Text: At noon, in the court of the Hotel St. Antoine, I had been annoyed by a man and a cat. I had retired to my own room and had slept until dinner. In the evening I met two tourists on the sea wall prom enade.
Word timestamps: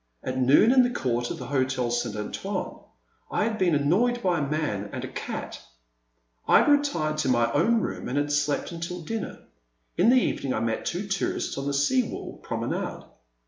At 0.23 0.39
noon, 0.39 0.71
in 0.71 0.81
the 0.81 0.89
court 0.89 1.29
of 1.29 1.37
the 1.37 1.45
Hotel 1.45 1.91
St. 1.91 2.15
Antoine, 2.15 2.79
I 3.29 3.43
had 3.43 3.59
been 3.59 3.75
annoyed 3.75 4.23
by 4.23 4.39
a 4.39 4.49
man 4.49 4.89
and 4.91 5.03
a 5.03 5.07
cat. 5.07 5.61
I 6.47 6.57
had 6.61 6.69
retired 6.71 7.19
to 7.19 7.29
my 7.29 7.51
own 7.51 7.81
room 7.81 8.09
and 8.09 8.17
had 8.17 8.31
slept 8.31 8.71
until 8.71 9.03
dinner. 9.03 9.43
In 9.97 10.09
the 10.09 10.15
evening 10.15 10.55
I 10.55 10.59
met 10.59 10.87
two 10.87 11.07
tourists 11.07 11.55
on 11.59 11.67
the 11.67 11.73
sea 11.75 12.01
wall 12.01 12.37
prom 12.37 12.61
enade. 12.63 13.03